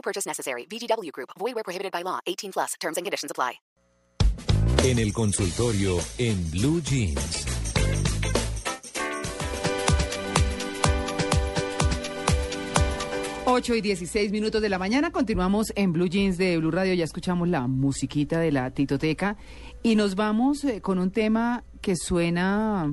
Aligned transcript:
No 0.00 0.02
purchase 0.02 0.26
necessary. 0.26 0.66
VGW 0.66 1.12
Group. 1.12 1.30
Void 1.38 1.54
where 1.54 1.62
prohibited 1.62 1.92
by 1.92 2.02
law. 2.02 2.20
18 2.26 2.52
plus. 2.52 2.74
Terms 2.80 2.96
and 2.96 3.04
conditions 3.04 3.30
apply. 3.30 3.60
En 4.82 4.98
el 4.98 5.12
consultorio 5.12 5.98
en 6.16 6.50
Blue 6.50 6.80
Jeans. 6.80 7.44
Ocho 13.44 13.74
y 13.74 13.82
16 13.82 14.30
minutos 14.32 14.62
de 14.62 14.70
la 14.70 14.78
mañana. 14.78 15.10
Continuamos 15.10 15.70
en 15.76 15.92
Blue 15.92 16.08
Jeans 16.08 16.38
de 16.38 16.56
Blue 16.56 16.70
Radio. 16.70 16.94
Ya 16.94 17.04
escuchamos 17.04 17.48
la 17.48 17.66
musiquita 17.66 18.40
de 18.40 18.52
la 18.52 18.70
titoteca. 18.70 19.36
Y 19.82 19.96
nos 19.96 20.14
vamos 20.14 20.64
eh, 20.64 20.80
con 20.80 20.98
un 20.98 21.10
tema 21.10 21.62
que 21.82 21.94
suena 21.94 22.90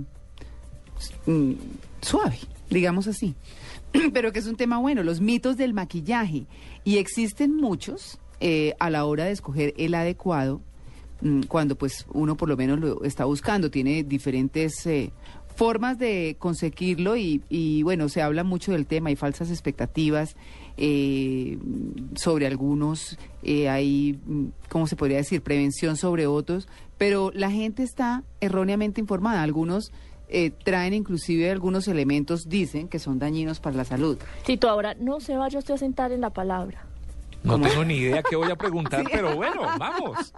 mm, 1.25 1.53
suave, 2.01 2.39
digamos 2.69 3.07
así. 3.07 3.33
Pero 4.13 4.31
que 4.31 4.39
es 4.39 4.47
un 4.47 4.55
tema 4.55 4.77
bueno, 4.77 5.03
los 5.03 5.21
mitos 5.21 5.57
del 5.57 5.73
maquillaje. 5.73 6.45
Y 6.83 6.97
existen 6.97 7.55
muchos 7.55 8.19
eh, 8.39 8.73
a 8.79 8.89
la 8.89 9.05
hora 9.05 9.25
de 9.25 9.31
escoger 9.31 9.73
el 9.77 9.93
adecuado 9.95 10.61
mm, 11.21 11.43
cuando 11.43 11.75
pues 11.75 12.05
uno 12.13 12.37
por 12.37 12.49
lo 12.49 12.57
menos 12.57 12.79
lo 12.79 13.03
está 13.03 13.25
buscando. 13.25 13.71
Tiene 13.71 14.03
diferentes 14.03 14.85
eh, 14.85 15.11
formas 15.57 15.97
de 15.97 16.35
conseguirlo 16.37 17.17
y, 17.17 17.41
y, 17.49 17.81
bueno, 17.81 18.09
se 18.09 18.21
habla 18.21 18.43
mucho 18.43 18.71
del 18.73 18.85
tema, 18.85 19.09
hay 19.09 19.15
falsas 19.15 19.49
expectativas 19.49 20.35
eh, 20.77 21.57
sobre 22.15 22.45
algunos, 22.45 23.17
eh, 23.41 23.67
hay, 23.67 24.19
mm, 24.23 24.45
¿cómo 24.69 24.85
se 24.85 24.95
podría 24.95 25.17
decir?, 25.17 25.41
prevención 25.41 25.97
sobre 25.97 26.27
otros, 26.27 26.67
pero 26.99 27.31
la 27.33 27.49
gente 27.49 27.81
está 27.81 28.23
erróneamente 28.39 29.01
informada. 29.01 29.41
Algunos 29.41 29.91
eh, 30.29 30.51
traen 30.51 30.93
inclusive 30.93 31.49
algunos 31.49 31.87
elementos, 31.87 32.49
dicen 32.49 32.87
que 32.87 32.99
son 32.99 33.19
dañinos 33.19 33.59
para 33.59 33.77
la 33.77 33.85
salud. 33.85 34.17
Tito, 34.45 34.69
ahora 34.69 34.93
no 34.95 35.19
se 35.19 35.37
vaya 35.37 35.59
usted 35.59 35.75
a 35.75 35.77
sentar 35.77 36.11
en 36.11 36.21
la 36.21 36.29
palabra. 36.29 36.83
No 37.43 37.59
tengo 37.61 37.85
ni 37.85 37.95
idea 37.95 38.23
qué 38.23 38.35
voy 38.35 38.51
a 38.51 38.55
preguntar, 38.55 39.05
pero 39.11 39.35
bueno, 39.35 39.61
vamos. 39.77 40.33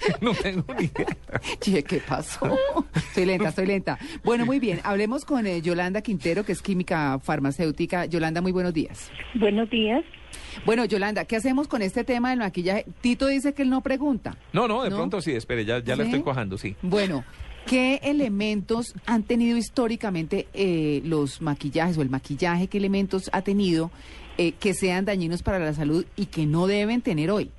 No 0.20 0.32
tengo 0.34 0.64
ni 0.74 0.84
idea. 0.84 1.16
Che, 1.60 1.82
¿qué 1.82 2.00
pasó? 2.00 2.58
Estoy 2.94 3.26
lenta, 3.26 3.48
estoy 3.48 3.66
lenta. 3.66 3.98
Bueno, 4.24 4.46
muy 4.46 4.58
bien. 4.58 4.80
Hablemos 4.84 5.24
con 5.24 5.46
eh, 5.46 5.60
Yolanda 5.62 6.02
Quintero, 6.02 6.44
que 6.44 6.52
es 6.52 6.62
química 6.62 7.18
farmacéutica. 7.20 8.06
Yolanda, 8.06 8.40
muy 8.40 8.52
buenos 8.52 8.74
días. 8.74 9.10
Buenos 9.34 9.68
días. 9.70 10.04
Bueno, 10.64 10.84
Yolanda, 10.84 11.24
¿qué 11.24 11.36
hacemos 11.36 11.68
con 11.68 11.82
este 11.82 12.04
tema 12.04 12.30
del 12.30 12.40
maquillaje? 12.40 12.86
Tito 13.00 13.26
dice 13.26 13.54
que 13.54 13.62
él 13.62 13.70
no 13.70 13.80
pregunta. 13.80 14.36
No, 14.52 14.68
no, 14.68 14.82
de 14.82 14.90
¿No? 14.90 14.96
pronto 14.96 15.20
sí, 15.20 15.32
espere, 15.32 15.64
ya, 15.64 15.82
ya 15.82 15.96
la 15.96 16.04
estoy 16.04 16.22
cojando, 16.22 16.58
sí. 16.58 16.76
Bueno, 16.82 17.24
¿qué 17.66 18.00
elementos 18.02 18.94
han 19.06 19.22
tenido 19.22 19.56
históricamente 19.56 20.48
eh, 20.52 21.00
los 21.04 21.40
maquillajes 21.40 21.96
o 21.98 22.02
el 22.02 22.10
maquillaje? 22.10 22.66
¿Qué 22.66 22.78
elementos 22.78 23.30
ha 23.32 23.42
tenido 23.42 23.90
eh, 24.36 24.52
que 24.52 24.74
sean 24.74 25.04
dañinos 25.04 25.42
para 25.42 25.58
la 25.58 25.72
salud 25.72 26.04
y 26.16 26.26
que 26.26 26.44
no 26.46 26.66
deben 26.66 27.00
tener 27.00 27.30
hoy? 27.30 27.50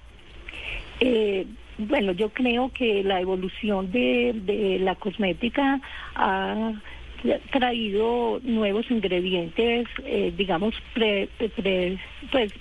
Eh, 1.00 1.48
bueno, 1.80 2.12
yo 2.12 2.30
creo 2.30 2.70
que 2.74 3.04
la 3.04 3.22
evolución 3.22 3.92
de, 3.92 4.34
de 4.36 4.80
la 4.80 4.96
cosmética 4.96 5.80
ha 6.16 6.74
traído 7.52 8.40
nuevos 8.44 8.90
ingredientes, 8.92 9.88
eh, 10.06 10.34
digamos, 10.36 10.76
pre- 10.94 11.30
pre- 11.56 11.98
pues 12.32 12.52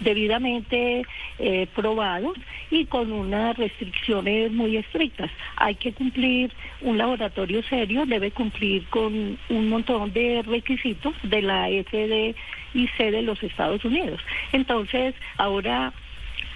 debidamente 0.00 1.06
eh, 1.38 1.66
probados 1.74 2.36
y 2.70 2.86
con 2.86 3.12
unas 3.12 3.56
restricciones 3.56 4.50
muy 4.50 4.76
estrictas. 4.76 5.30
Hay 5.56 5.74
que 5.76 5.92
cumplir, 5.92 6.52
un 6.80 6.98
laboratorio 6.98 7.62
serio 7.64 8.04
debe 8.06 8.30
cumplir 8.30 8.86
con 8.88 9.38
un 9.48 9.68
montón 9.68 10.12
de 10.12 10.42
requisitos 10.42 11.14
de 11.22 11.42
la 11.42 11.68
FDIC 11.68 12.96
de 12.98 13.22
los 13.22 13.42
Estados 13.42 13.84
Unidos. 13.84 14.20
Entonces, 14.52 15.14
ahora 15.36 15.92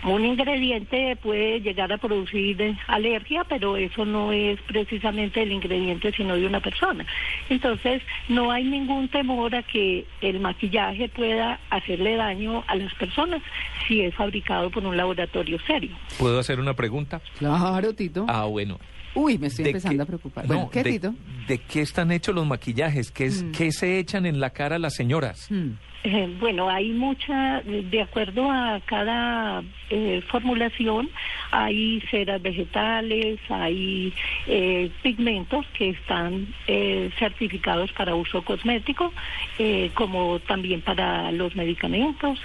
un 0.05 0.25
ingrediente 0.25 1.17
puede 1.17 1.61
llegar 1.61 1.93
a 1.93 1.99
producir 1.99 2.77
alergia, 2.87 3.45
pero 3.49 3.77
eso 3.77 4.05
no 4.05 4.33
es 4.33 4.61
precisamente 4.63 5.43
el 5.43 5.53
ingrediente, 5.53 6.13
sino 6.13 6.37
de 6.37 6.47
una 6.47 6.61
persona. 6.61 7.05
Entonces, 7.49 8.03
no 8.29 8.51
hay 8.51 8.65
ningún 8.65 9.09
temor 9.09 9.55
a 9.55 9.63
que 9.63 10.07
el 10.21 10.41
maquillaje 10.41 11.09
pueda 11.09 11.59
hacerle 11.71 12.17
daño 12.17 12.65
a 12.67 12.77
las 12.77 12.95
personas 12.95 13.43
si 13.87 14.03
es 14.03 14.15
fabricado 14.15 14.71
por 14.71 14.85
un 14.85 14.97
laboratorio 14.97 15.59
serio. 15.67 15.97
¿Puedo 16.19 16.39
hacer 16.39 16.61
una 16.61 16.75
pregunta? 16.75 17.21
Claro, 17.39 17.95
Tito. 17.95 18.25
Ah, 18.29 18.45
bueno. 18.45 18.79
Uy, 19.19 19.39
me 19.39 19.49
estoy 19.49 19.65
¿De 19.65 19.71
empezando 19.71 19.97
qué- 19.99 20.03
a 20.03 20.07
preocupar. 20.07 20.49
No, 20.49 20.55
bueno, 20.55 20.71
¿qué, 20.71 20.83
de, 20.83 20.91
Tito? 20.93 21.15
¿De 21.49 21.59
qué 21.59 21.81
están 21.83 22.11
hechos 22.13 22.35
los 22.35 22.47
maquillajes? 22.47 23.11
¿Qué, 23.11 23.27
es, 23.27 23.43
Mm. 23.43 23.53
¿Qué 23.53 23.73
se 23.73 23.99
echan 23.99 24.27
en 24.27 24.41
la 24.41 24.51
cara 24.51 24.79
las 24.79 24.95
señoras? 24.95 25.47
Hmm. 25.51 25.71
Eh, 26.05 26.37
bueno, 26.39 26.71
hay 26.71 26.93
mucha, 26.93 27.61
de 27.63 28.01
acuerdo 28.03 28.49
a 28.51 28.81
cada 28.87 29.63
eh, 29.91 30.23
formulación, 30.31 31.11
hay 31.51 32.01
ceras 32.11 32.43
vegetales, 32.43 33.39
hay 33.49 34.13
eh, 34.47 34.91
pigmentos 35.03 35.67
que 35.73 35.91
están 35.91 36.55
eh, 36.67 37.11
certificados 37.19 37.93
para 37.93 38.15
uso 38.15 38.43
cosmético, 38.43 39.13
eh, 39.59 39.91
como 39.95 40.39
también 40.41 40.81
para 40.81 41.33
los 41.33 41.55
medicamentos. 41.57 42.39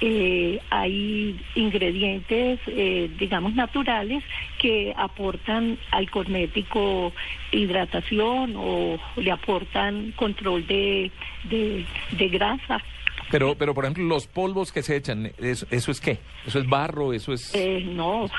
Eh, 0.00 0.60
hay 0.70 1.38
ingredientes, 1.54 2.60
eh, 2.66 3.10
digamos, 3.18 3.54
naturales 3.54 4.22
que 4.58 4.92
aportan 4.96 5.78
al 5.90 6.10
cosmético 6.10 7.12
hidratación 7.50 8.54
o 8.56 8.98
le 9.16 9.30
aportan 9.30 10.12
control 10.16 10.66
de, 10.66 11.10
de, 11.44 11.84
de 12.12 12.28
grasa. 12.28 12.82
Pero, 13.30 13.56
pero 13.56 13.74
por 13.74 13.84
ejemplo, 13.84 14.04
los 14.04 14.26
polvos 14.26 14.72
que 14.72 14.82
se 14.82 14.96
echan, 14.96 15.32
¿eso, 15.38 15.66
eso 15.70 15.90
es 15.90 16.00
qué? 16.00 16.18
¿Eso 16.46 16.58
es 16.58 16.68
barro? 16.68 17.12
¿Eso 17.12 17.32
es...? 17.32 17.54
Eh, 17.54 17.82
no. 17.86 18.26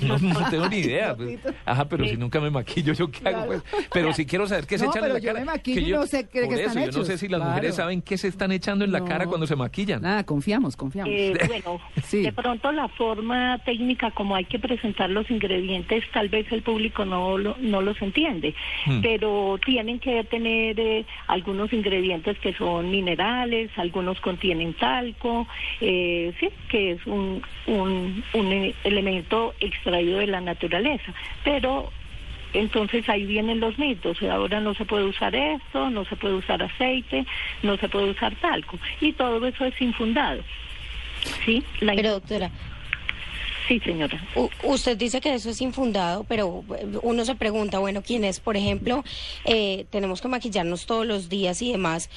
No, 0.00 0.18
no 0.18 0.50
tengo 0.50 0.68
ni 0.68 0.78
idea. 0.78 1.14
pues. 1.16 1.38
Ajá, 1.64 1.86
pero 1.88 2.04
Sí. 2.04 2.10
si 2.10 2.16
nunca 2.18 2.38
me 2.40 2.50
maquillo, 2.50 2.92
¿yo 2.92 3.10
qué 3.10 3.26
hago? 3.28 3.46
pues? 3.46 3.62
Pero 3.92 4.12
si 4.12 4.26
quiero 4.26 4.46
saber 4.46 4.66
qué 4.66 4.76
se 4.76 4.84
No, 4.84 4.90
echan 4.90 5.02
pero 5.04 5.16
en 5.16 5.22
la 5.22 5.26
yo 5.26 5.32
cara. 5.32 5.40
me 5.40 5.46
maquillo 5.46 5.80
que 5.82 5.88
y 5.88 5.92
no 5.92 6.06
sé 6.06 6.16
de 6.18 6.28
qué 6.28 6.42
por 6.44 6.54
están 6.54 6.78
eso, 6.82 6.90
yo 6.92 6.98
no 6.98 7.04
sé 7.06 7.18
si 7.18 7.28
las 7.28 7.38
Claro. 7.38 7.50
mujeres 7.52 7.74
saben 7.76 8.02
qué 8.02 8.18
se 8.18 8.28
están 8.28 8.52
echando 8.52 8.84
en 8.84 8.92
la 8.92 8.98
No. 8.98 9.04
cara 9.06 9.26
cuando 9.26 9.46
se 9.46 9.56
maquillan. 9.56 10.02
Nada, 10.02 10.24
confiamos, 10.24 10.76
confiamos. 10.76 11.12
Eh, 11.14 11.32
bueno, 11.48 11.80
Sí. 12.04 12.22
de 12.22 12.32
pronto 12.32 12.70
la 12.72 12.88
forma 12.88 13.58
técnica 13.64 14.10
como 14.10 14.36
hay 14.36 14.44
que 14.44 14.58
presentar 14.58 15.08
los 15.08 15.30
ingredientes, 15.30 16.04
tal 16.12 16.28
vez 16.28 16.50
el 16.52 16.62
público 16.62 17.04
no, 17.06 17.38
lo- 17.38 17.56
no 17.60 17.80
los 17.80 18.00
entiende, 18.02 18.54
Hmm. 18.86 19.00
pero 19.00 19.58
tienen 19.64 19.98
que 20.00 20.22
tener 20.24 20.78
eh, 20.78 21.06
algunos 21.28 21.72
ingredientes 21.72 22.38
que 22.40 22.52
son 22.54 22.90
minerales, 22.90 23.70
algunos 23.76 24.03
contienen 24.20 24.74
talco, 24.74 25.46
eh, 25.80 26.32
sí, 26.40 26.48
que 26.68 26.92
es 26.92 27.06
un, 27.06 27.42
un, 27.66 28.24
un 28.34 28.52
eh, 28.52 28.74
elemento 28.84 29.54
extraído 29.60 30.18
de 30.18 30.26
la 30.26 30.40
naturaleza, 30.40 31.14
pero 31.44 31.90
entonces 32.52 33.08
ahí 33.08 33.24
vienen 33.24 33.58
los 33.60 33.76
mitos. 33.78 34.22
Ahora 34.22 34.60
no 34.60 34.74
se 34.74 34.84
puede 34.84 35.04
usar 35.04 35.34
esto, 35.34 35.90
no 35.90 36.04
se 36.04 36.14
puede 36.16 36.34
usar 36.34 36.62
aceite, 36.62 37.26
no 37.62 37.76
se 37.78 37.88
puede 37.88 38.10
usar 38.10 38.34
talco. 38.36 38.78
Y 39.00 39.12
todo 39.12 39.44
eso 39.46 39.64
es 39.64 39.80
infundado. 39.80 40.40
¿Sí? 41.44 41.62
La 41.80 41.94
Pero 41.94 42.10
doctora, 42.12 42.50
Sí, 43.66 43.80
señora. 43.80 44.22
u- 44.34 44.50
usted 44.62 44.94
dice 44.98 45.22
que 45.22 45.32
eso 45.32 45.48
es 45.48 45.60
infundado, 45.62 46.24
pero 46.24 46.62
eh, 46.78 46.86
uno 47.02 47.24
se 47.24 47.34
pregunta, 47.34 47.78
bueno, 47.78 48.02
¿quién 48.02 48.22
es? 48.22 48.38
Por 48.38 48.58
ejemplo, 48.58 49.02
eh, 49.46 49.86
tenemos 49.90 50.20
que 50.20 50.28
maquillarnos 50.28 50.84
todos 50.84 51.06
los 51.06 51.30
días 51.30 51.62
y 51.62 51.72
demás. 51.72 52.10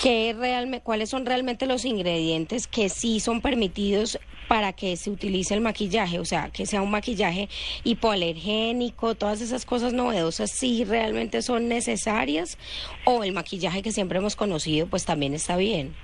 ¿Qué 0.00 0.34
realme- 0.36 0.80
¿Cuáles 0.80 1.10
son 1.10 1.26
realmente 1.26 1.66
los 1.66 1.84
ingredientes 1.84 2.66
que 2.66 2.88
sí 2.88 3.20
son 3.20 3.40
permitidos 3.40 4.18
para 4.48 4.72
que 4.72 4.96
se 4.96 5.10
utilice 5.10 5.54
el 5.54 5.60
maquillaje? 5.60 6.18
O 6.18 6.24
sea, 6.24 6.50
que 6.50 6.66
sea 6.66 6.82
un 6.82 6.90
maquillaje 6.90 7.48
hipoalergénico, 7.84 9.14
todas 9.14 9.40
esas 9.40 9.64
cosas 9.64 9.92
novedosas, 9.92 10.50
¿sí 10.50 10.84
realmente 10.84 11.42
son 11.42 11.68
necesarias? 11.68 12.58
¿O 13.04 13.22
el 13.22 13.32
maquillaje 13.32 13.82
que 13.82 13.92
siempre 13.92 14.18
hemos 14.18 14.34
conocido, 14.34 14.86
pues 14.86 15.04
también 15.04 15.34
está 15.34 15.56
bien? 15.56 15.94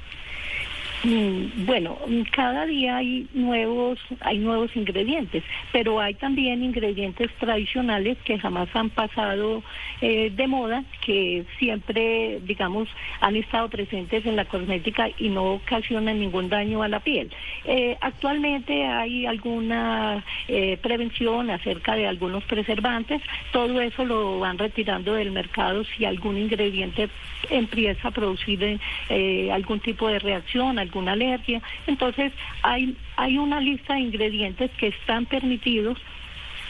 Mm, 1.04 1.64
Bueno, 1.66 1.96
cada 2.32 2.66
día 2.66 2.96
hay 2.96 3.28
nuevos, 3.32 3.98
hay 4.20 4.38
nuevos 4.38 4.74
ingredientes, 4.74 5.44
pero 5.72 6.00
hay 6.00 6.14
también 6.14 6.64
ingredientes 6.64 7.30
tradicionales 7.38 8.18
que 8.24 8.38
jamás 8.38 8.68
han 8.74 8.90
pasado 8.90 9.62
eh, 10.00 10.30
de 10.34 10.46
moda, 10.48 10.82
que 11.04 11.44
siempre, 11.58 12.40
digamos, 12.42 12.88
han 13.20 13.36
estado 13.36 13.68
presentes 13.68 14.26
en 14.26 14.36
la 14.36 14.46
cosmética 14.46 15.08
y 15.18 15.28
no 15.28 15.54
ocasionan 15.54 16.18
ningún 16.18 16.48
daño 16.48 16.82
a 16.82 16.88
la 16.88 17.00
piel. 17.00 17.30
Eh, 17.64 17.96
actualmente 18.00 18.84
hay 18.84 19.26
alguna 19.26 20.24
eh, 20.48 20.78
prevención 20.82 21.50
acerca 21.50 21.94
de 21.94 22.06
algunos 22.08 22.42
preservantes, 22.44 23.22
todo 23.52 23.80
eso 23.80 24.04
lo 24.04 24.40
van 24.40 24.58
retirando 24.58 25.14
del 25.14 25.30
mercado 25.30 25.84
si 25.84 26.04
algún 26.04 26.38
ingrediente 26.38 27.08
empieza 27.50 28.08
a 28.08 28.10
producir 28.10 28.80
eh, 29.08 29.50
algún 29.52 29.80
tipo 29.80 30.08
de 30.08 30.18
reacción, 30.18 30.78
alguna 30.88 31.12
alergia. 31.12 31.62
Entonces, 31.86 32.32
hay, 32.62 32.96
hay 33.16 33.38
una 33.38 33.60
lista 33.60 33.94
de 33.94 34.00
ingredientes 34.00 34.70
que 34.78 34.88
están 34.88 35.26
permitidos 35.26 35.98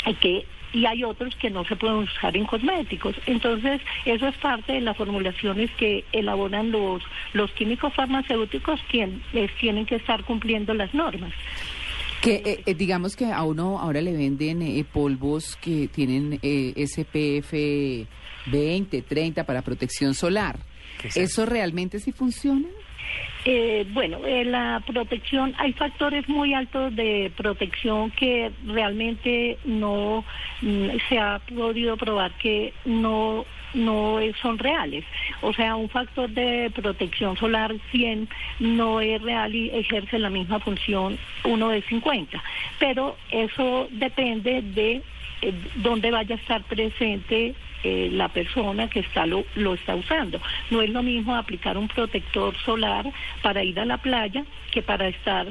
y 0.07 0.15
que 0.15 0.45
y 0.73 0.87
hay 0.87 1.05
otros 1.05 1.35
que 1.37 1.51
no 1.51 1.65
se 1.65 1.77
pueden 1.77 1.97
usar 1.97 2.37
en 2.37 2.45
cosméticos. 2.45 3.17
Entonces, 3.27 3.81
eso 4.05 4.29
es 4.29 4.37
parte 4.37 4.75
de 4.75 4.81
las 4.81 4.97
formulaciones 4.97 5.71
que 5.73 6.05
elaboran 6.13 6.71
los, 6.71 7.03
los 7.33 7.51
químicos 7.53 7.95
farmacéuticos, 7.95 8.81
quienes 8.91 9.23
tienen 9.61 9.87
que 9.87 9.97
estar 9.97 10.25
cumpliendo 10.25 10.75
las 10.75 10.93
normas. 10.93 11.33
Que 12.21 12.43
eh, 12.45 12.63
eh, 12.67 12.75
digamos 12.75 13.15
que 13.17 13.27
a 13.27 13.45
uno 13.45 13.79
ahora 13.79 14.01
le 14.01 14.13
venden 14.13 14.61
eh, 14.63 14.85
polvos 14.85 15.57
que 15.57 15.89
tienen 15.89 16.39
eh, 16.43 16.75
SPF 16.87 17.53
20, 18.51 19.03
30 19.03 19.45
para 19.45 19.63
protección 19.63 20.15
solar. 20.15 20.59
¿Qué 21.01 21.09
es 21.09 21.17
¿Eso 21.17 21.47
realmente 21.47 22.01
sí 22.01 22.11
funciona? 22.11 22.69
Eh, 23.45 23.87
bueno, 23.91 24.27
eh, 24.27 24.45
la 24.45 24.83
protección, 24.87 25.55
hay 25.59 25.73
factores 25.73 26.29
muy 26.29 26.55
altos 26.55 26.95
de 26.95 27.33
protección 27.37 28.11
que 28.11 28.51
realmente 28.67 29.59
no 29.65 30.25
mm, 30.61 30.89
se 31.09 31.19
ha 31.19 31.41
podido 31.55 31.97
probar 31.97 32.33
que 32.33 32.75
no 32.85 33.47
no 33.75 34.19
son 34.41 34.59
reales. 34.59 35.05
O 35.43 35.53
sea, 35.53 35.77
un 35.77 35.89
factor 35.89 36.31
de 36.31 36.71
protección 36.75 37.37
solar 37.37 37.75
100 37.91 38.29
no 38.61 39.01
es 39.01 39.21
real 39.23 39.55
y 39.55 39.71
ejerce 39.71 40.19
la 40.19 40.31
misma 40.31 40.59
función 40.61 41.19
uno 41.45 41.69
de 41.69 41.83
50. 41.83 42.43
Pero 42.79 43.17
eso 43.31 43.89
depende 43.91 44.63
de 44.63 45.03
eh, 45.43 45.55
dónde 45.77 46.11
vaya 46.11 46.35
a 46.35 46.39
estar 46.39 46.63
presente 46.65 47.55
eh, 47.83 48.09
la 48.13 48.29
persona 48.29 48.89
que 48.89 49.01
está 49.01 49.27
lo, 49.27 49.45
lo 49.55 49.75
está 49.75 49.95
usando. 49.95 50.41
No 50.71 50.83
es 50.83 50.91
lo 50.91 51.03
mismo 51.03 51.35
aplicar 51.35 51.79
un 51.79 51.89
protector 51.89 52.57
solar 52.65 53.11
para 53.43 53.63
ir 53.63 53.79
a 53.79 53.85
la 53.85 53.99
playa 53.99 54.45
que 54.73 54.83
para 54.83 55.09
estar 55.09 55.47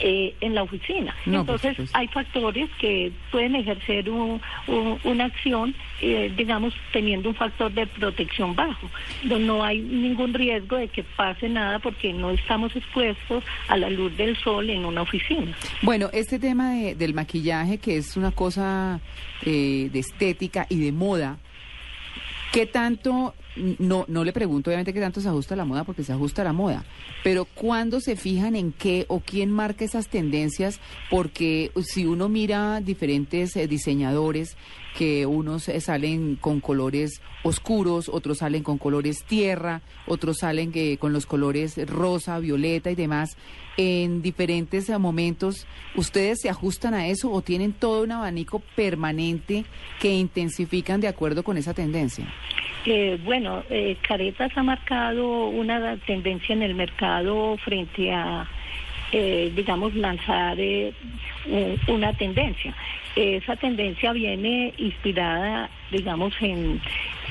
eh, 0.00 0.34
en 0.40 0.54
la 0.54 0.62
oficina. 0.62 1.14
No, 1.26 1.40
Entonces 1.40 1.76
hay 1.94 2.08
factores 2.08 2.68
que 2.78 3.12
pueden 3.30 3.54
ejercer 3.56 4.08
un- 4.10 4.40
un- 4.66 4.98
una 5.04 5.24
acción, 5.26 5.74
eh, 6.00 6.32
digamos, 6.36 6.74
teniendo 6.92 7.28
un 7.28 7.34
factor 7.34 7.70
de 7.72 7.86
protección 7.86 8.54
bajo. 8.56 8.88
No 9.24 9.62
hay 9.64 9.80
ningún 9.80 10.34
riesgo 10.34 10.76
de 10.76 10.88
que 10.88 11.02
pase 11.02 11.48
nada 11.48 11.78
porque 11.78 12.12
no 12.12 12.30
estamos 12.30 12.74
expuestos 12.74 13.44
a 13.68 13.76
la 13.76 13.90
luz 13.90 14.16
del 14.16 14.36
sol 14.38 14.68
en 14.70 14.84
una 14.84 15.02
oficina. 15.02 15.56
Bueno, 15.82 16.08
este 16.12 16.38
tema 16.38 16.72
de- 16.74 16.94
del 16.94 17.14
maquillaje, 17.14 17.78
que 17.78 17.96
es 17.96 18.16
una 18.16 18.30
cosa 18.32 19.00
eh, 19.44 19.88
de 19.92 19.98
estética 19.98 20.66
y 20.68 20.78
de 20.78 20.92
moda, 20.92 21.36
¿qué 22.52 22.66
tanto, 22.66 23.34
no, 23.56 24.04
no 24.08 24.24
le 24.24 24.32
pregunto 24.32 24.70
obviamente 24.70 24.92
qué 24.92 25.00
tanto 25.00 25.20
se 25.20 25.28
ajusta 25.28 25.54
a 25.54 25.56
la 25.56 25.64
moda, 25.64 25.84
porque 25.84 26.04
se 26.04 26.12
ajusta 26.12 26.42
a 26.42 26.44
la 26.44 26.52
moda, 26.52 26.84
pero 27.22 27.44
cuándo 27.44 28.00
se 28.00 28.16
fijan 28.16 28.56
en 28.56 28.72
qué 28.72 29.04
o 29.08 29.20
quién 29.20 29.50
marca 29.50 29.84
esas 29.84 30.08
tendencias? 30.08 30.80
Porque 31.10 31.70
si 31.84 32.06
uno 32.06 32.28
mira 32.28 32.80
diferentes 32.80 33.56
eh, 33.56 33.66
diseñadores, 33.66 34.56
que 34.96 35.26
unos 35.26 35.68
eh, 35.68 35.80
salen 35.80 36.36
con 36.36 36.60
colores 36.60 37.20
oscuros, 37.42 38.08
otros 38.08 38.38
salen 38.38 38.62
con 38.62 38.78
colores 38.78 39.24
tierra, 39.24 39.82
otros 40.06 40.38
salen 40.38 40.72
que, 40.72 40.98
con 40.98 41.12
los 41.12 41.26
colores 41.26 41.76
rosa, 41.88 42.38
violeta 42.38 42.90
y 42.90 42.94
demás. 42.94 43.36
En 43.76 44.20
diferentes 44.20 44.88
eh, 44.88 44.98
momentos, 44.98 45.66
¿ustedes 45.96 46.40
se 46.42 46.50
ajustan 46.50 46.94
a 46.94 47.08
eso 47.08 47.30
o 47.30 47.42
tienen 47.42 47.72
todo 47.72 48.02
un 48.02 48.12
abanico 48.12 48.60
permanente 48.76 49.64
que 50.00 50.14
intensifican 50.14 51.00
de 51.00 51.08
acuerdo 51.08 51.42
con 51.42 51.56
esa 51.56 51.72
tendencia? 51.72 52.32
Eh, 52.84 53.18
bueno, 53.22 53.62
eh, 53.70 53.96
Caretas 54.06 54.50
ha 54.56 54.62
marcado 54.62 55.48
una 55.48 55.96
tendencia 55.98 56.52
en 56.52 56.62
el 56.62 56.74
mercado 56.74 57.56
frente 57.58 58.12
a, 58.12 58.48
eh, 59.12 59.52
digamos, 59.54 59.94
lanzar 59.94 60.58
eh, 60.58 60.92
un- 61.46 61.78
una 61.86 62.12
tendencia. 62.14 62.74
Esa 63.14 63.56
tendencia 63.56 64.12
viene 64.12 64.72
inspirada, 64.78 65.68
digamos, 65.90 66.32
en, 66.40 66.80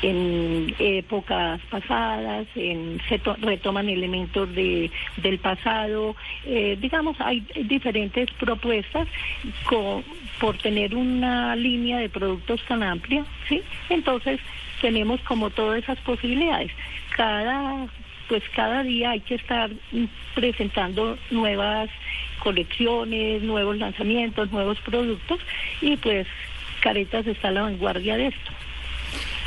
en 0.03 0.75
épocas 0.79 1.59
pasadas, 1.71 2.45
en, 2.55 3.01
se 3.09 3.17
to- 3.19 3.35
retoman 3.41 3.89
elementos 3.89 4.53
de, 4.53 4.91
del 5.17 5.39
pasado, 5.39 6.15
eh, 6.45 6.77
digamos, 6.79 7.15
hay 7.19 7.41
diferentes 7.63 8.29
propuestas 8.39 9.07
con- 9.63 10.03
por 10.39 10.55
tener 10.57 10.95
una 10.95 11.55
línea 11.55 11.97
de 11.99 12.09
productos 12.09 12.61
tan 12.67 12.83
amplia, 12.83 13.25
¿sí? 13.49 13.61
Entonces, 13.89 14.39
tenemos 14.81 15.19
como 15.21 15.49
todas 15.49 15.81
esas 15.83 15.99
posibilidades. 15.99 16.71
Cada 17.15 17.87
pues 18.31 18.43
cada 18.55 18.81
día 18.83 19.09
hay 19.09 19.19
que 19.19 19.35
estar 19.35 19.69
presentando 20.35 21.17
nuevas 21.31 21.89
colecciones, 22.39 23.43
nuevos 23.43 23.75
lanzamientos, 23.75 24.49
nuevos 24.53 24.79
productos 24.79 25.41
y 25.81 25.97
pues 25.97 26.25
Caretas 26.79 27.27
está 27.27 27.49
a 27.49 27.51
la 27.51 27.63
vanguardia 27.63 28.15
de 28.15 28.27
esto. 28.27 28.51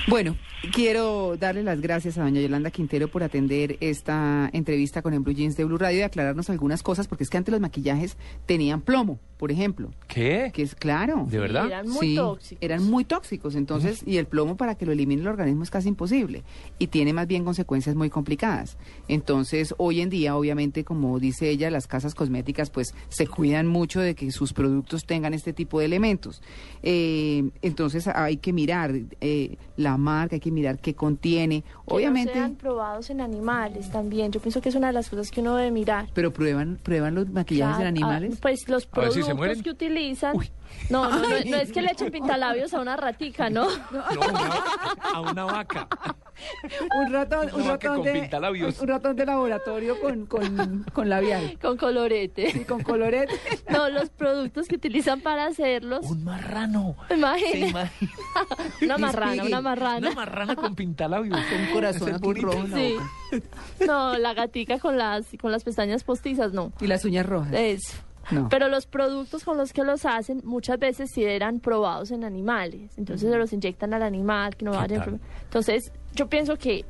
Bueno, 0.06 0.36
quiero 0.72 1.36
darle 1.36 1.62
las 1.62 1.80
gracias 1.80 2.18
a 2.18 2.22
doña 2.22 2.40
Yolanda 2.40 2.70
Quintero 2.70 3.08
por 3.08 3.22
atender 3.22 3.76
esta 3.80 4.48
entrevista 4.52 5.02
con 5.02 5.14
el 5.14 5.20
Blue 5.20 5.32
Jeans 5.34 5.56
de 5.56 5.64
Blue 5.64 5.78
Radio 5.78 5.98
y 6.00 6.02
aclararnos 6.02 6.50
algunas 6.50 6.82
cosas, 6.82 7.08
porque 7.08 7.24
es 7.24 7.30
que 7.30 7.36
antes 7.38 7.52
los 7.52 7.60
maquillajes 7.60 8.16
tenían 8.46 8.80
plomo, 8.80 9.18
por 9.36 9.50
ejemplo. 9.50 9.90
¿Qué? 10.06 10.50
Que 10.54 10.62
es 10.62 10.74
claro. 10.74 11.26
¿De 11.28 11.38
verdad? 11.38 11.66
eran 11.66 11.88
muy 11.88 12.08
Sí, 12.08 12.16
tóxicos. 12.16 12.58
Eran 12.62 12.84
muy 12.84 13.04
tóxicos, 13.04 13.54
entonces, 13.54 14.02
y 14.06 14.16
el 14.18 14.26
plomo 14.26 14.56
para 14.56 14.74
que 14.76 14.86
lo 14.86 14.92
elimine 14.92 15.22
el 15.22 15.28
organismo 15.28 15.62
es 15.64 15.70
casi 15.70 15.88
imposible 15.88 16.44
y 16.78 16.86
tiene 16.88 17.12
más 17.12 17.26
bien 17.26 17.44
consecuencias 17.44 17.94
muy 17.96 18.10
complicadas. 18.10 18.76
Entonces, 19.08 19.74
hoy 19.78 20.00
en 20.00 20.10
día, 20.10 20.36
obviamente, 20.36 20.84
como 20.84 21.18
dice 21.18 21.50
ella, 21.50 21.70
las 21.70 21.86
casas 21.86 22.14
cosméticas 22.14 22.70
pues 22.70 22.94
se 23.08 23.26
cuidan 23.26 23.66
mucho 23.66 24.00
de 24.00 24.14
que 24.14 24.30
sus 24.30 24.52
productos 24.52 25.04
tengan 25.04 25.34
este 25.34 25.52
tipo 25.52 25.78
de 25.78 25.86
elementos. 25.86 26.42
Eh, 26.82 27.50
entonces, 27.62 28.06
hay 28.08 28.36
que 28.36 28.52
mirar 28.52 28.92
eh, 29.20 29.56
la 29.76 29.96
marca, 29.96 30.36
hay 30.36 30.40
que 30.40 30.50
mirar 30.54 30.78
qué 30.78 30.94
contiene. 30.94 31.62
Que 31.62 31.68
Obviamente, 31.94 32.32
no 32.34 32.40
sean 32.40 32.54
probados 32.54 33.10
en 33.10 33.20
animales 33.20 33.90
también. 33.90 34.32
Yo 34.32 34.40
pienso 34.40 34.60
que 34.62 34.70
es 34.70 34.74
una 34.74 34.86
de 34.86 34.92
las 34.94 35.10
cosas 35.10 35.30
que 35.30 35.40
uno 35.40 35.56
debe 35.56 35.70
mirar. 35.70 36.06
pero 36.14 36.32
prueban, 36.32 36.78
prueban 36.82 37.14
los 37.14 37.28
maquillajes 37.28 37.86
en 37.86 37.94
Claro, 37.94 38.14
animales. 38.14 38.34
ah, 38.36 38.38
pues 38.40 38.68
los 38.68 38.84
A 38.84 38.86
si 38.86 38.90
productos 38.92 39.34
mueren. 39.36 39.62
que 39.62 39.70
utilizan. 39.70 40.36
No, 40.90 41.08
no, 41.08 41.18
no, 41.18 41.28
no 41.28 41.56
es 41.56 41.70
que 41.72 41.82
le 41.82 41.90
echen 41.92 42.10
pintalabios 42.10 42.72
a 42.74 42.80
una 42.80 42.96
ratica, 42.96 43.48
¿no? 43.50 43.66
No, 43.92 44.02
una- 44.30 44.54
a 45.14 45.20
una 45.20 45.44
vaca. 45.44 45.88
un 47.06 47.12
ratón, 47.12 47.48
vaca 47.66 47.94
con 47.94 48.02
pintalabios. 48.02 48.80
un 48.80 48.88
ratón 48.88 49.16
de 49.16 49.26
laboratorio 49.26 50.00
con, 50.00 50.26
con, 50.26 50.84
con 50.92 51.08
labial. 51.08 51.58
Con 51.62 51.76
colorete. 51.76 52.48
Y 52.54 52.64
con 52.64 52.82
colorete. 52.82 53.34
No, 53.70 53.88
los 53.88 54.10
productos 54.10 54.68
que 54.68 54.76
utilizan 54.76 55.20
para 55.20 55.46
hacerlos. 55.46 56.04
Un 56.06 56.22
marrano. 56.24 56.94
¿Se 57.08 57.14
Imagina. 57.14 57.66
imagina? 57.68 58.12
Una 58.82 58.98
marrana, 58.98 59.44
una 59.44 59.60
marrana. 59.60 59.98
Una 59.98 60.12
marrana 60.14 60.54
con 60.56 60.74
pintalabios. 60.74 61.36
Un 61.38 61.72
corazón 61.72 62.08
Ese 62.08 62.16
aquí 62.16 62.24
bonito. 62.24 62.46
rojo 62.46 62.66
Sí. 62.74 62.96
No, 63.86 64.16
la 64.18 64.34
gatica 64.34 64.78
con 64.78 64.96
las 64.98 65.26
con 65.40 65.50
las 65.50 65.64
pestañas 65.64 66.04
postizas, 66.04 66.52
no. 66.52 66.72
Y 66.80 66.86
las 66.86 67.04
uñas 67.04 67.26
rojas. 67.26 67.52
Eso. 67.52 67.94
No. 68.30 68.48
Pero 68.48 68.68
los 68.68 68.86
productos 68.86 69.44
con 69.44 69.56
los 69.58 69.72
que 69.72 69.82
los 69.84 70.06
hacen 70.06 70.40
muchas 70.44 70.78
veces 70.78 71.10
sí 71.12 71.24
eran 71.24 71.60
probados 71.60 72.10
en 72.10 72.24
animales. 72.24 72.96
Entonces 72.96 73.30
se 73.30 73.36
los 73.36 73.52
inyectan 73.52 73.92
al 73.92 74.02
animal, 74.02 74.56
que 74.56 74.64
no. 74.64 74.72
Entonces, 75.42 75.92
yo 76.14 76.28
pienso 76.28 76.56
que 76.56 76.84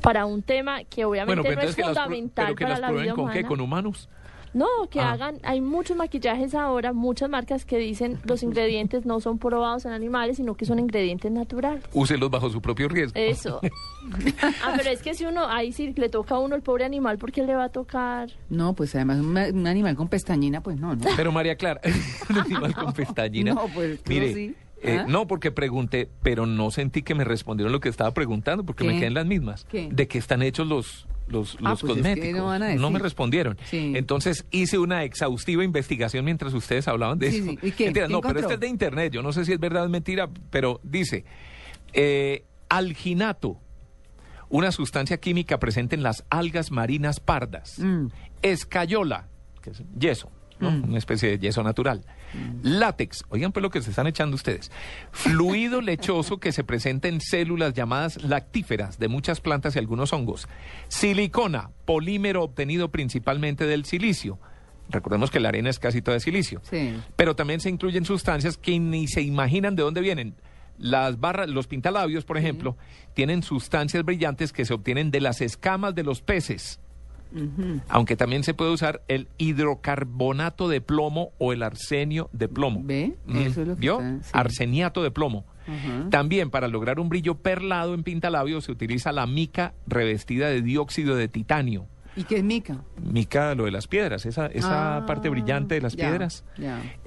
para 0.00 0.26
un 0.26 0.42
tema 0.42 0.84
que 0.84 1.04
obviamente 1.04 1.40
Bueno, 1.42 1.60
no 1.62 1.68
es 1.68 1.78
las, 1.78 1.86
fundamental 1.88 2.44
pero 2.46 2.56
que 2.56 2.64
para 2.64 2.74
las 2.74 2.80
la 2.80 2.86
prueben 2.88 3.04
vida 3.04 3.14
con 3.14 3.24
humana. 3.24 3.40
qué, 3.40 3.44
con 3.46 3.60
humanos. 3.60 4.08
No, 4.54 4.66
que 4.90 5.00
Ah. 5.00 5.12
hagan, 5.12 5.38
hay 5.44 5.62
muchos 5.62 5.96
maquillajes 5.96 6.54
ahora, 6.54 6.92
muchas 6.92 7.30
marcas 7.30 7.64
que 7.64 7.78
dicen 7.78 8.18
los 8.24 8.42
ingredientes 8.42 9.06
no 9.06 9.18
son 9.20 9.38
probados 9.38 9.86
en 9.86 9.92
animales, 9.92 10.36
sino 10.36 10.56
que 10.56 10.66
son 10.66 10.78
ingredientes 10.78 11.32
naturales. 11.32 11.82
Úselos 11.94 12.30
bajo 12.30 12.50
su 12.50 12.60
propio 12.60 12.88
riesgo. 12.90 13.18
Eso. 13.18 13.60
ah, 14.62 14.74
pero 14.76 14.90
es 14.90 15.00
que 15.00 15.14
si 15.14 15.24
uno, 15.24 15.46
ahí 15.48 15.72
sí 15.72 15.94
le 15.96 16.10
toca 16.10 16.34
a 16.34 16.38
uno 16.38 16.54
el 16.54 16.60
pobre 16.60 16.84
animal, 16.84 17.16
porque 17.16 17.42
le 17.44 17.54
va 17.54 17.64
a 17.64 17.68
tocar? 17.70 18.28
No, 18.50 18.74
pues 18.74 18.94
además 18.94 19.20
un, 19.20 19.32
ma- 19.32 19.46
un 19.50 19.66
animal 19.66 19.96
con 19.96 20.08
pestañina, 20.08 20.60
pues 20.60 20.78
no, 20.78 20.94
¿no? 20.96 21.04
Pero 21.16 21.32
María 21.32 21.56
Clara, 21.56 21.80
un 22.28 22.38
animal 22.38 22.74
con 22.74 22.92
pestañina. 22.92 23.54
No, 23.54 23.68
pues, 23.72 24.00
Mire, 24.06 24.34
sí. 24.34 24.54
Eh, 24.82 24.98
¿Ah? 25.00 25.06
no, 25.08 25.26
porque 25.26 25.50
pregunté, 25.52 26.08
pero 26.22 26.44
no 26.46 26.70
sentí 26.70 27.02
que 27.02 27.14
me 27.14 27.24
respondieron 27.24 27.72
lo 27.72 27.80
que 27.80 27.88
estaba 27.88 28.12
preguntando, 28.12 28.64
porque 28.64 28.84
¿Qué? 28.84 28.90
me 28.92 28.96
quedé 28.98 29.06
en 29.06 29.14
las 29.14 29.26
mismas. 29.26 29.64
¿Qué? 29.64 29.88
¿De 29.92 30.08
qué 30.08 30.18
están 30.18 30.42
hechos 30.42 30.66
los, 30.66 31.06
los, 31.28 31.56
Ah, 31.62 31.70
los 31.70 31.80
pues 31.80 31.92
es 31.92 32.02
que 32.02 32.02
cosméticos. 32.10 32.38
no 32.40 32.46
van 32.46 32.62
a 32.62 32.90
me 32.90 32.98
respondieron. 32.98 33.56
Sí. 33.64 33.92
Entonces 33.94 34.44
hice 34.50 34.78
una 34.78 35.04
exhaustiva 35.04 35.62
investigación 35.64 36.24
mientras 36.24 36.52
ustedes 36.52 36.88
hablaban 36.88 37.18
de 37.18 37.30
Sí, 37.30 37.38
eso. 37.38 37.50
sí. 37.52 37.58
¿Y 37.62 37.70
qué? 37.72 37.84
Mentira, 37.84 38.06
¿Qué 38.08 38.12
no, 38.12 38.20
pero 38.20 38.40
este 38.40 38.54
es 38.54 38.60
de 38.60 38.66
internet. 38.68 39.12
Yo 39.12 39.22
no 39.22 39.32
sé 39.32 39.44
si 39.44 39.52
es 39.52 39.60
verdad 39.60 39.82
o 39.82 39.84
es 39.86 39.90
mentira, 39.90 40.28
pero 40.50 40.80
dice, 40.82 41.24
eh, 41.92 42.44
alginato, 42.68 43.58
una 44.48 44.72
sustancia 44.72 45.18
química 45.18 45.58
presente 45.58 45.94
en 45.94 46.02
las 46.02 46.24
algas 46.28 46.70
marinas 46.70 47.20
pardas. 47.20 47.78
Mm. 47.78 48.06
Escayola, 48.42 49.28
que 49.62 49.70
es 49.70 49.82
yeso, 49.98 50.30
¿no? 50.62 50.70
Mm. 50.70 50.84
una 50.84 50.98
especie 50.98 51.30
de 51.30 51.38
yeso 51.38 51.62
natural. 51.62 52.04
Látex, 52.62 53.24
oigan 53.28 53.52
pues 53.52 53.62
lo 53.62 53.70
que 53.70 53.82
se 53.82 53.90
están 53.90 54.06
echando 54.06 54.36
ustedes. 54.36 54.70
Fluido 55.10 55.80
lechoso 55.80 56.38
que 56.38 56.52
se 56.52 56.64
presenta 56.64 57.08
en 57.08 57.20
células 57.20 57.74
llamadas 57.74 58.22
lactíferas 58.22 58.98
de 58.98 59.08
muchas 59.08 59.40
plantas 59.40 59.76
y 59.76 59.78
algunos 59.78 60.12
hongos. 60.12 60.48
Silicona, 60.88 61.70
polímero 61.84 62.42
obtenido 62.42 62.90
principalmente 62.90 63.66
del 63.66 63.84
silicio. 63.84 64.38
Recordemos 64.88 65.30
que 65.30 65.40
la 65.40 65.48
arena 65.48 65.70
es 65.70 65.78
casi 65.78 66.02
toda 66.02 66.14
de 66.14 66.20
silicio. 66.20 66.60
Sí. 66.64 66.94
Pero 67.16 67.34
también 67.34 67.60
se 67.60 67.68
incluyen 67.68 68.04
sustancias 68.04 68.56
que 68.56 68.78
ni 68.78 69.08
se 69.08 69.22
imaginan 69.22 69.74
de 69.74 69.82
dónde 69.82 70.00
vienen. 70.00 70.34
Las 70.78 71.20
barras, 71.20 71.48
los 71.48 71.66
pintalabios, 71.66 72.24
por 72.24 72.38
ejemplo, 72.38 72.76
tienen 73.14 73.42
sustancias 73.42 74.04
brillantes 74.04 74.52
que 74.52 74.64
se 74.64 74.74
obtienen 74.74 75.10
de 75.10 75.20
las 75.20 75.40
escamas 75.40 75.94
de 75.94 76.02
los 76.02 76.22
peces. 76.22 76.80
Aunque 77.88 78.16
también 78.16 78.44
se 78.44 78.54
puede 78.54 78.70
usar 78.72 79.02
el 79.08 79.28
hidrocarbonato 79.38 80.68
de 80.68 80.80
plomo 80.80 81.32
o 81.38 81.52
el 81.52 81.62
arsenio 81.62 82.28
de 82.32 82.48
plomo. 82.48 82.80
¿Ve? 82.84 83.14
Mm, 83.26 83.36
Eso 83.38 83.62
es 83.62 83.68
lo 83.68 83.74
que 83.74 83.80
¿Vio? 83.80 84.00
está- 84.00 84.22
sí. 84.22 84.30
Arseniato 84.32 85.02
de 85.02 85.10
plomo. 85.10 85.44
También 86.10 86.50
para 86.50 86.66
lograr 86.66 86.98
un 86.98 87.08
brillo 87.08 87.36
perlado 87.36 87.94
en 87.94 88.02
pintalabios 88.02 88.64
se 88.64 88.72
utiliza 88.72 89.12
la 89.12 89.26
mica 89.26 89.74
revestida 89.86 90.48
de 90.48 90.60
dióxido 90.60 91.14
de 91.14 91.28
titanio. 91.28 91.86
¿Y 92.16 92.24
qué 92.24 92.36
es 92.38 92.44
mica? 92.44 92.84
Mica, 93.00 93.54
lo 93.54 93.64
de 93.64 93.70
las 93.70 93.86
piedras, 93.86 94.26
esa, 94.26 94.46
esa 94.46 94.98
Ah, 94.98 95.06
parte 95.06 95.28
brillante 95.30 95.76
de 95.76 95.80
las 95.80 95.94
piedras. 95.96 96.44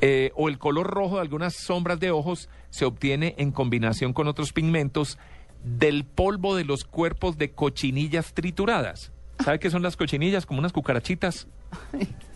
Eh, 0.01 0.31
o 0.35 0.47
el 0.49 0.57
color 0.57 0.87
rojo 0.87 1.15
de 1.15 1.21
algunas 1.21 1.53
sombras 1.53 1.99
de 1.99 2.09
ojos 2.11 2.49
se 2.71 2.85
obtiene 2.85 3.35
en 3.37 3.51
combinación 3.51 4.13
con 4.13 4.27
otros 4.27 4.51
pigmentos 4.53 5.19
del 5.63 6.05
polvo 6.05 6.55
de 6.55 6.63
los 6.63 6.85
cuerpos 6.85 7.37
de 7.37 7.51
cochinillas 7.51 8.33
trituradas. 8.33 9.11
¿Sabe 9.43 9.59
qué 9.59 9.69
son 9.69 9.81
las 9.81 9.95
cochinillas? 9.97 10.45
Como 10.45 10.59
unas 10.59 10.71
cucarachitas. 10.73 11.47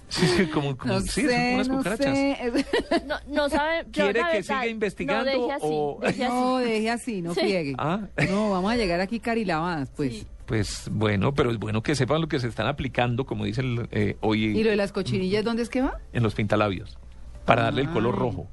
Sí, 0.10 0.26
sí, 0.28 0.46
como, 0.48 0.76
como- 0.76 0.94
No 0.96 1.02
sí, 1.02 1.22
son 1.22 1.30
sé, 1.30 1.52
unas 1.54 1.68
no 1.70 1.78
cucarachas. 1.78 2.18
sé. 2.18 2.66
No, 3.06 3.16
no 3.28 3.50
sabe. 3.50 3.84
yo, 3.86 3.92
¿Quiere 4.06 4.14
que 4.14 4.26
verdad, 4.26 4.42
siga 4.42 4.68
investigando 4.68 5.26
No, 5.32 5.32
deje 5.42 5.52
así, 5.54 5.66
o- 5.70 5.98
deje 6.02 6.24
así. 6.26 6.34
No, 6.34 6.58
deje 6.58 6.90
así, 6.90 7.22
no 7.22 7.34
Sí. 7.36 7.76
Ah. 7.78 8.00
No, 8.30 8.50
vamos 8.50 8.72
a 8.72 8.76
llegar 8.76 9.00
aquí 9.02 9.20
carilavadas, 9.20 9.92
pues. 9.96 10.14
Sí. 10.14 10.28
Pues 10.48 10.90
bueno, 10.92 11.32
pero 11.36 11.52
es 11.52 11.60
bueno 11.60 11.84
que 11.84 11.94
sepan 11.94 12.22
lo 12.22 12.28
que 12.28 12.40
se 12.40 12.48
están 12.48 12.66
aplicando, 12.66 13.26
como 13.28 13.46
dice 13.46 13.62
el, 13.62 13.88
eh, 13.92 14.18
hoy 14.22 14.46
¿Y 14.46 14.64
lo 14.64 14.72
de 14.72 14.76
las 14.78 14.92
cochinillas 14.92 15.44
dónde 15.46 15.62
es 15.62 15.70
que 15.70 15.84
va? 15.84 16.00
en 16.12 16.24
los 16.24 16.34
pintalabios, 16.34 16.98
para 17.46 17.62
darle 17.64 17.82
el 17.84 17.90
color 17.92 18.16
Ay. 18.16 18.20
rojo. 18.20 18.48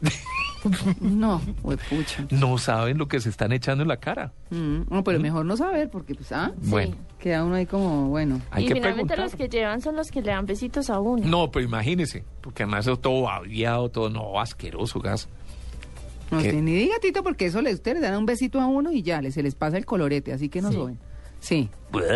No, 1.00 1.40
pues 1.62 1.78
pucha. 1.90 2.26
No 2.30 2.56
saben 2.58 2.98
lo 2.98 3.08
que 3.08 3.20
se 3.20 3.28
están 3.28 3.52
echando 3.52 3.82
en 3.82 3.88
la 3.88 3.96
cara. 3.98 4.32
Mm, 4.50 4.82
no, 4.90 5.02
pero 5.04 5.18
mejor 5.20 5.44
no 5.44 5.56
saber, 5.56 5.90
porque 5.90 6.14
pues, 6.14 6.30
ah, 6.32 6.52
Bueno, 6.58 6.94
queda 7.18 7.44
uno 7.44 7.56
ahí 7.56 7.66
como, 7.66 8.08
bueno. 8.08 8.40
hay 8.50 8.64
y 8.64 8.68
que 8.68 8.74
finalmente 8.74 9.14
preguntar. 9.14 9.18
los 9.18 9.34
que 9.34 9.48
llevan 9.48 9.80
son 9.80 9.96
los 9.96 10.10
que 10.10 10.22
le 10.22 10.30
dan 10.30 10.46
besitos 10.46 10.88
a 10.90 11.00
uno. 11.00 11.26
No, 11.26 11.50
pero 11.50 11.64
imagínese, 11.64 12.24
porque 12.40 12.62
además 12.62 12.86
es 12.86 13.00
todo 13.00 13.22
babiado, 13.22 13.88
todo 13.88 14.08
no 14.10 14.40
asqueroso, 14.40 15.00
gas. 15.00 15.28
No 16.30 16.38
¿Qué? 16.40 16.50
sé, 16.52 16.62
ni 16.62 16.72
diga 16.72 16.94
Tito, 17.00 17.22
porque 17.22 17.46
eso 17.46 17.60
le, 17.60 17.74
ustedes 17.74 18.00
le 18.00 18.06
dan 18.08 18.16
un 18.18 18.26
besito 18.26 18.60
a 18.60 18.66
uno 18.66 18.90
y 18.92 19.02
ya, 19.02 19.20
le, 19.20 19.30
se 19.32 19.42
les 19.42 19.54
pasa 19.54 19.76
el 19.76 19.84
colorete, 19.84 20.32
así 20.32 20.48
que 20.48 20.62
no 20.62 20.68
Sí. 20.70 20.74
soben. 20.76 20.98
Sí. 21.40 21.68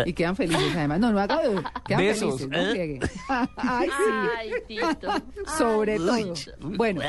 Y 0.05 0.13
quedan 0.13 0.37
felices, 0.37 0.71
además. 0.73 1.01
No, 1.01 1.11
no 1.11 1.19
haga. 1.19 1.41
Quedan 1.85 1.99
Besos, 2.01 2.39
felices, 2.41 2.49
no 2.49 2.57
¿eh? 2.57 2.69
friegue. 2.71 2.99
Ay, 3.57 3.89
sí. 3.89 4.13
Ay, 4.37 4.51
Tito. 4.69 5.09
Sobre 5.57 5.97
Ay, 6.09 6.23
todo. 6.23 6.69
Bueno, 6.77 7.01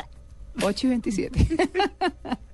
8 0.62 0.86
y 0.86 0.90
27. 0.90 1.46